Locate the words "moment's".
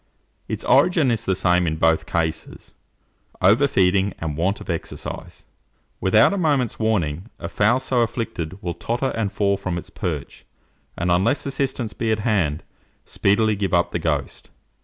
6.39-6.79